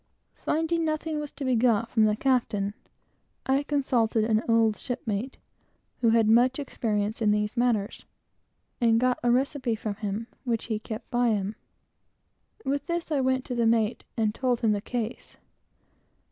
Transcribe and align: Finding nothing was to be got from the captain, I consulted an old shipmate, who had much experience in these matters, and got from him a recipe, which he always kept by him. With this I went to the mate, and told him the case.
Finding 0.45 0.83
nothing 0.83 1.19
was 1.19 1.31
to 1.33 1.45
be 1.45 1.55
got 1.55 1.87
from 1.91 2.05
the 2.05 2.15
captain, 2.15 2.73
I 3.45 3.61
consulted 3.61 4.23
an 4.23 4.41
old 4.49 4.75
shipmate, 4.77 5.37
who 5.99 6.09
had 6.09 6.27
much 6.27 6.57
experience 6.57 7.21
in 7.21 7.29
these 7.29 7.55
matters, 7.55 8.03
and 8.81 8.99
got 8.99 9.21
from 9.21 9.27
him 9.29 9.29
a 9.31 9.35
recipe, 9.35 9.79
which 10.43 10.63
he 10.63 10.73
always 10.77 10.81
kept 10.81 11.11
by 11.11 11.27
him. 11.27 11.55
With 12.65 12.87
this 12.87 13.11
I 13.11 13.21
went 13.21 13.45
to 13.45 13.53
the 13.53 13.67
mate, 13.67 14.03
and 14.17 14.33
told 14.33 14.61
him 14.61 14.71
the 14.71 14.81
case. 14.81 15.37